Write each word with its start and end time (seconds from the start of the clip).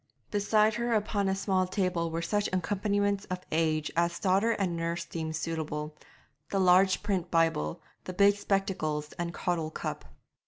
Beside 0.31 0.73
her 0.73 0.95
upon 0.95 1.29
a 1.29 1.35
small 1.35 1.67
table 1.67 2.09
were 2.09 2.23
such 2.23 2.49
accompaniments 2.51 3.25
of 3.25 3.45
age 3.51 3.91
as 3.95 4.19
daughter 4.19 4.49
and 4.53 4.75
nurse 4.75 5.05
deemed 5.05 5.35
suitable 5.35 5.95
the 6.49 6.59
large 6.59 7.03
print 7.03 7.29
Bible, 7.29 7.83
the 8.05 8.13
big 8.13 8.35
spectacles 8.35 9.13
and 9.19 9.31
caudle 9.31 9.69
cup. 9.69 10.05